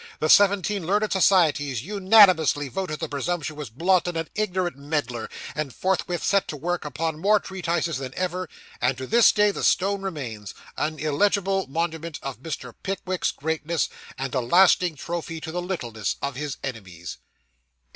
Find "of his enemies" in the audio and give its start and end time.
16.19-17.11